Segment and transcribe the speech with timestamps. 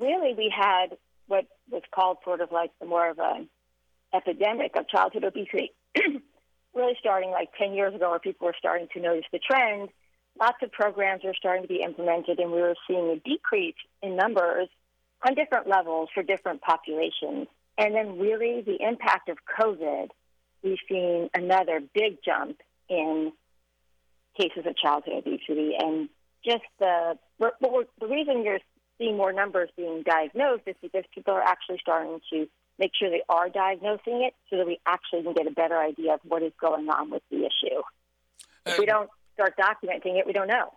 [0.00, 0.96] really, we had
[1.26, 3.48] what was called sort of like the more of an
[4.12, 5.72] epidemic of childhood obesity,
[6.74, 9.88] really starting like 10 years ago, where people were starting to notice the trend.
[10.38, 14.16] Lots of programs were starting to be implemented, and we were seeing a decrease in
[14.16, 14.68] numbers
[15.26, 17.46] on different levels for different populations.
[17.78, 20.08] And then, really, the impact of COVID,
[20.62, 23.32] we've seen another big jump in
[24.38, 25.74] cases of childhood obesity.
[25.78, 26.08] And
[26.44, 28.60] just the, the reason you're
[29.00, 32.46] seeing more numbers being diagnosed is because people are actually starting to
[32.78, 36.14] make sure they are diagnosing it so that we actually can get a better idea
[36.14, 37.82] of what is going on with the issue.
[38.66, 40.72] If we uh, don't start documenting it, we don't know.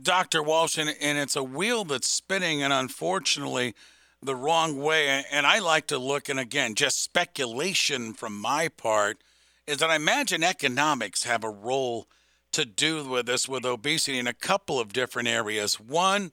[0.00, 0.42] Dr.
[0.42, 3.74] Walsh, and, and it's a wheel that's spinning, and unfortunately,
[4.22, 5.24] the wrong way.
[5.30, 9.18] And I like to look, and again, just speculation from my part,
[9.66, 12.06] is that I imagine economics have a role
[12.52, 15.80] to do with this with obesity in a couple of different areas.
[15.80, 16.30] One,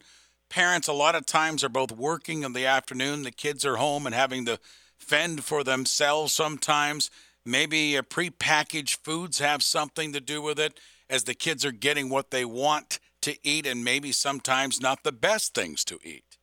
[0.52, 4.06] parents a lot of times are both working in the afternoon, the kids are home
[4.06, 4.60] and having to
[5.00, 7.10] fend for themselves sometimes.
[7.46, 10.78] Maybe prepackaged foods have something to do with it
[11.10, 15.12] as the kids are getting what they want to eat and maybe sometimes not the
[15.14, 16.38] best things to eat.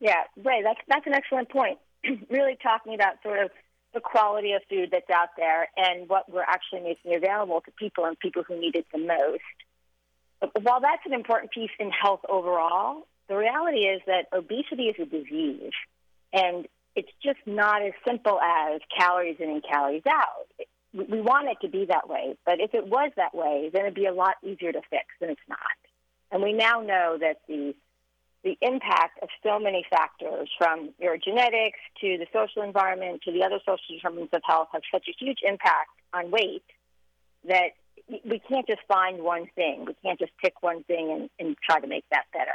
[0.00, 1.78] Yeah, Ray, that's that's an excellent point.
[2.30, 3.50] really talking about sort of
[3.92, 8.06] the quality of food that's out there and what we're actually making available to people
[8.06, 9.42] and people who need it the most.
[10.60, 15.06] While that's an important piece in health overall, the reality is that obesity is a
[15.06, 15.72] disease,
[16.32, 20.48] and it's just not as simple as calories in and calories out.
[20.92, 23.94] We want it to be that way, but if it was that way, then it'd
[23.94, 25.58] be a lot easier to fix than it's not.
[26.30, 27.74] And we now know that the
[28.44, 33.44] the impact of so many factors, from your genetics to the social environment to the
[33.44, 36.64] other social determinants of health, have such a huge impact on weight
[37.46, 37.70] that
[38.08, 39.84] we can't just find one thing.
[39.86, 42.54] We can't just pick one thing and, and try to make that better.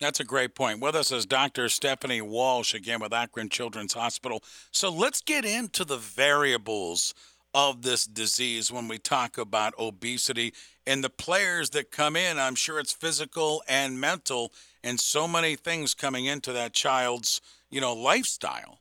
[0.00, 0.80] That's a great point.
[0.80, 1.68] With us is Dr.
[1.68, 4.42] Stephanie Walsh, again with Akron Children's Hospital.
[4.70, 7.14] So let's get into the variables
[7.52, 10.52] of this disease when we talk about obesity
[10.86, 12.38] and the players that come in.
[12.38, 14.52] I'm sure it's physical and mental,
[14.84, 18.78] and so many things coming into that child's, you know, lifestyle.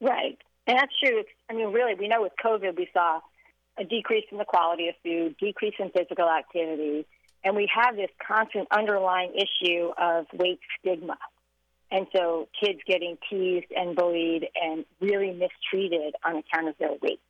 [0.00, 0.38] Right.
[0.66, 1.22] And that's true.
[1.50, 3.20] I mean, really, we know with COVID, we saw
[3.78, 7.06] a decrease in the quality of food, decrease in physical activity,
[7.44, 11.16] and we have this constant underlying issue of weight stigma.
[11.90, 17.20] And so kids getting teased and bullied and really mistreated on account of their weight.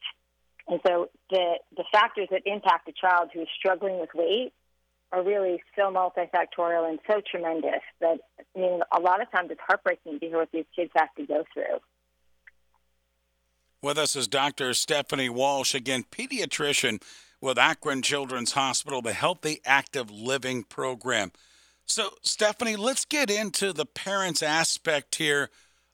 [0.68, 4.52] And so the, the factors that impact a child who is struggling with weight
[5.12, 9.60] are really so multifactorial and so tremendous that I mean, a lot of times it's
[9.66, 11.78] heartbreaking to hear what these kids have to go through.
[13.82, 14.72] With us is Dr.
[14.74, 17.02] Stephanie Walsh, again, pediatrician
[17.40, 21.30] with Akron Children's Hospital, the Healthy Active Living Program.
[21.84, 25.50] So, Stephanie, let's get into the parents' aspect here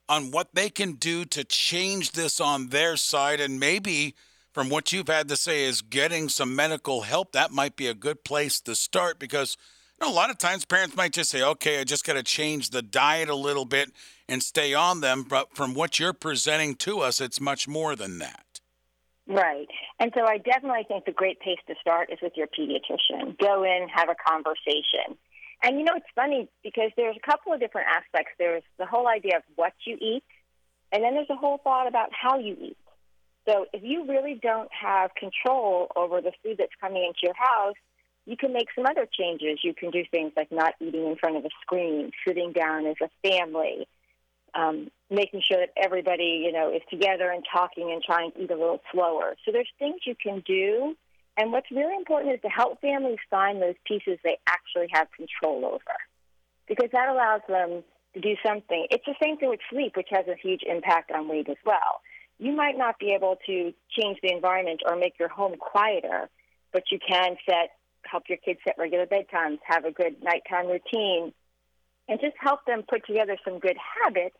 [0.07, 3.39] on what they can do to change this on their side.
[3.39, 4.15] And maybe,
[4.53, 7.33] from what you've had to say, is getting some medical help.
[7.33, 9.57] That might be a good place to start because
[9.99, 12.23] you know, a lot of times parents might just say, okay, I just got to
[12.23, 13.91] change the diet a little bit
[14.27, 15.23] and stay on them.
[15.23, 18.61] But from what you're presenting to us, it's much more than that.
[19.27, 19.67] Right.
[19.99, 23.37] And so I definitely think the great place to start is with your pediatrician.
[23.39, 25.17] Go in, have a conversation.
[25.61, 28.33] And you know, it's funny because there's a couple of different aspects.
[28.37, 30.23] There's the whole idea of what you eat,
[30.91, 32.77] and then there's a whole thought about how you eat.
[33.47, 37.75] So if you really don't have control over the food that's coming into your house,
[38.25, 39.59] you can make some other changes.
[39.63, 42.95] You can do things like not eating in front of a screen, sitting down as
[43.01, 43.87] a family,
[44.53, 48.51] um, making sure that everybody, you know, is together and talking and trying to eat
[48.51, 49.35] a little slower.
[49.43, 50.95] So there's things you can do.
[51.35, 55.65] And what's really important is to help families find those pieces they actually have control
[55.65, 55.97] over,
[56.67, 58.85] because that allows them to do something.
[58.91, 62.01] It's the same thing with sleep, which has a huge impact on weight as well.
[62.37, 66.29] You might not be able to change the environment or make your home quieter,
[66.71, 67.71] but you can set
[68.09, 71.33] help your kids set regular bedtimes, have a good nighttime routine,
[72.07, 74.35] and just help them put together some good habits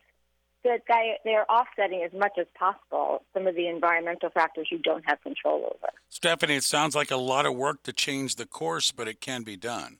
[0.64, 5.04] that they, they're offsetting as much as possible some of the environmental factors you don't
[5.06, 5.92] have control over.
[6.08, 9.42] Stephanie, it sounds like a lot of work to change the course, but it can
[9.42, 9.98] be done.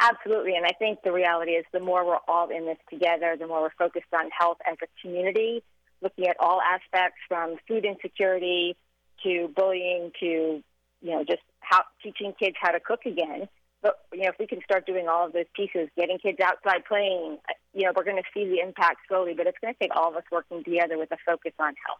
[0.00, 0.56] Absolutely.
[0.56, 3.60] And I think the reality is the more we're all in this together, the more
[3.62, 5.62] we're focused on health as a community,
[6.00, 8.76] looking at all aspects from food insecurity
[9.22, 10.62] to bullying to,
[11.02, 13.48] you know, just how teaching kids how to cook again.
[13.82, 16.84] But you know, if we can start doing all of those pieces, getting kids outside
[16.86, 17.38] playing,
[17.74, 19.34] you know, we're going to see the impact slowly.
[19.34, 21.98] But it's going to take all of us working together with a focus on health.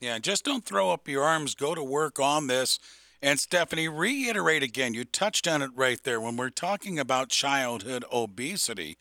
[0.00, 1.56] Yeah, just don't throw up your arms.
[1.56, 2.78] Go to work on this.
[3.20, 4.94] And Stephanie, reiterate again.
[4.94, 8.96] You touched on it right there when we're talking about childhood obesity.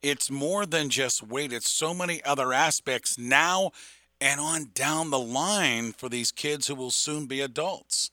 [0.00, 3.72] it's more than just weight, it's so many other aspects now
[4.20, 8.10] and on down the line for these kids who will soon be adults.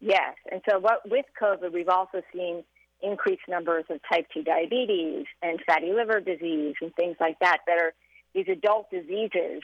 [0.00, 0.34] Yes.
[0.50, 2.64] And so, what, with COVID, we've also seen
[3.02, 7.78] increased numbers of type 2 diabetes and fatty liver disease and things like that that
[7.78, 7.92] are
[8.34, 9.62] these adult diseases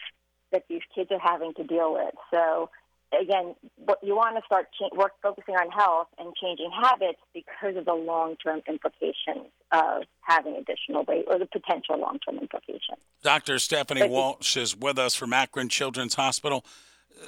[0.52, 2.14] that these kids are having to deal with.
[2.32, 2.70] So,
[3.20, 3.54] again,
[4.02, 7.92] you want to start cha- work focusing on health and changing habits because of the
[7.92, 12.98] long-term implications of having additional weight or the potential long-term implications.
[13.22, 13.58] Dr.
[13.58, 16.64] Stephanie but Walsh is with us from Akron Children's Hospital.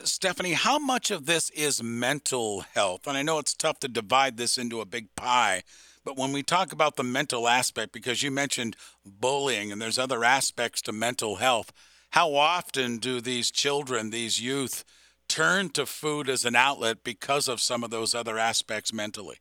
[0.05, 3.07] Stephanie, how much of this is mental health?
[3.07, 5.63] And I know it's tough to divide this into a big pie,
[6.05, 10.23] but when we talk about the mental aspect, because you mentioned bullying and there's other
[10.25, 11.73] aspects to mental health,
[12.11, 14.85] how often do these children, these youth,
[15.29, 19.39] turn to food as an outlet because of some of those other aspects mentally?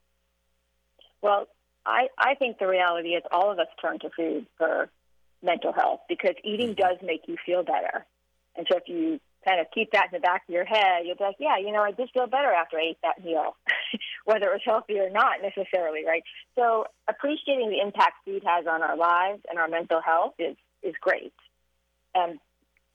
[1.22, 1.48] Well,
[1.86, 4.90] I, I think the reality is all of us turn to food for
[5.44, 6.82] mental health because eating mm-hmm.
[6.82, 8.06] does make you feel better.
[8.56, 11.16] And so if you kind of keep that in the back of your head, you'll
[11.16, 13.56] be like, yeah, you know, I did feel better after I ate that meal,
[14.26, 16.24] whether it was healthy or not necessarily, right?
[16.56, 20.96] So appreciating the impact food has on our lives and our mental health is, is
[21.00, 21.34] great.
[22.16, 22.40] Um,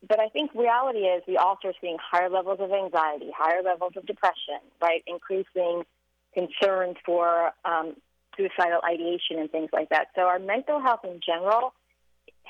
[0.07, 3.93] but I think reality is we also are seeing higher levels of anxiety, higher levels
[3.97, 5.03] of depression, right?
[5.07, 5.85] Increasing
[6.35, 7.95] concerns for um,
[8.37, 10.09] suicidal ideation and things like that.
[10.15, 11.75] So our mental health in general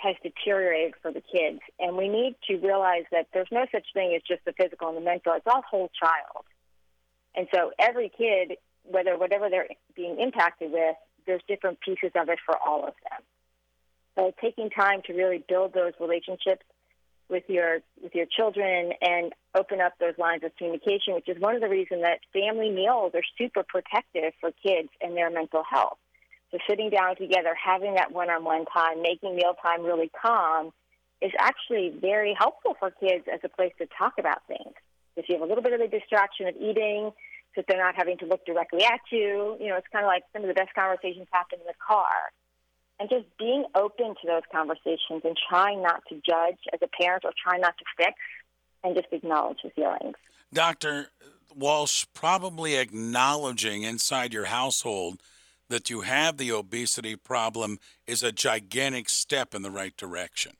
[0.03, 4.15] has deteriorated for the kids, and we need to realize that there's no such thing
[4.15, 5.35] as just the physical and the mental.
[5.35, 6.45] It's all whole child.
[7.35, 12.39] And so every kid, whether whatever they're being impacted with, there's different pieces of it
[12.45, 13.23] for all of them.
[14.19, 16.63] So taking time to really build those relationships
[17.29, 21.55] with your with your children and open up those lines of communication, which is one
[21.55, 25.99] of the reasons that family meals are super protective for kids and their mental health.
[26.51, 30.73] So sitting down together, having that one-on-one time, making mealtime really calm,
[31.23, 34.75] is actually very helpful for kids as a place to talk about things.
[35.17, 37.13] If you have a little bit of the distraction of eating,
[37.55, 40.23] so they're not having to look directly at you, you know, it's kind of like
[40.33, 42.33] some of the best conversations happen in the car
[42.99, 47.25] and just being open to those conversations and trying not to judge as a parent
[47.25, 48.15] or trying not to fix
[48.85, 50.17] and just acknowledge the feelings.
[50.53, 51.09] Dr.
[51.55, 55.21] Walsh, probably acknowledging inside your household
[55.71, 60.53] that you have the obesity problem is a gigantic step in the right direction.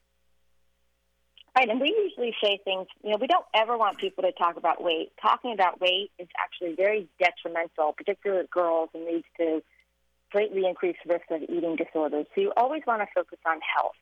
[1.55, 4.55] Right, and we usually say things, you know, we don't ever want people to talk
[4.55, 5.11] about weight.
[5.21, 9.61] Talking about weight is actually very detrimental, particularly girls, and leads to
[10.31, 12.25] greatly increased risk of eating disorders.
[12.33, 13.95] So you always want to focus on health.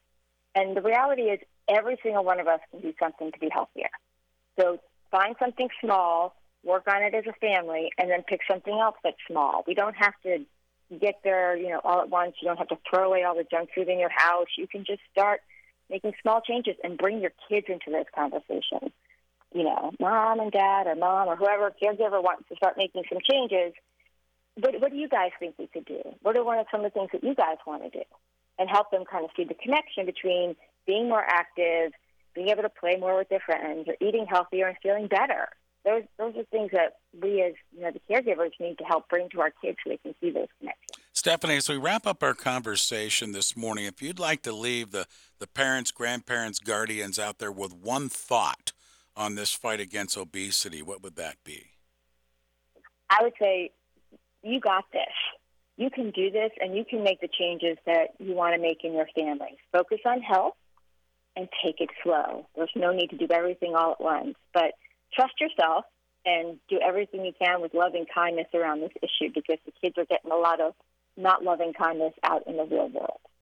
[0.53, 3.89] And the reality is, every single one of us can do something to be healthier.
[4.59, 4.79] So
[5.09, 9.17] find something small, work on it as a family, and then pick something else that's
[9.27, 9.63] small.
[9.65, 10.45] We don't have to
[10.97, 12.35] get there, you know, all at once.
[12.41, 14.47] You don't have to throw away all the junk food in your house.
[14.57, 15.41] You can just start
[15.89, 18.91] making small changes and bring your kids into those conversations.
[19.53, 23.19] You know, mom and dad or mom or whoever caregiver wants to start making some
[23.29, 23.73] changes
[24.59, 26.01] what, what do you guys think we could do?
[26.21, 28.03] What are one of some of the things that you guys want to do?
[28.57, 31.93] And help them kind of see the connection between being more active,
[32.35, 35.47] being able to play more with their friends, or eating healthier and feeling better.
[35.89, 39.27] Those those are things that we as you know the caregivers need to help bring
[39.29, 40.99] to our kids so they can see those connections.
[41.13, 45.05] Stephanie, as we wrap up our conversation this morning, if you'd like to leave the,
[45.39, 48.71] the parents, grandparents, guardians out there with one thought
[49.17, 51.71] on this fight against obesity, what would that be?
[53.09, 53.71] I would say
[54.43, 55.01] you got this.
[55.75, 58.83] You can do this and you can make the changes that you want to make
[58.83, 59.57] in your family.
[59.71, 60.53] Focus on health
[61.35, 62.47] and take it slow.
[62.55, 64.73] There's no need to do everything all at once, but
[65.13, 65.85] trust yourself
[66.25, 70.05] and do everything you can with loving kindness around this issue because the kids are
[70.05, 70.73] getting a lot of
[71.17, 73.19] not loving kindness out in the real world.